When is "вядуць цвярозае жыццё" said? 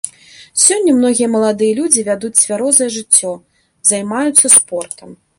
2.07-3.33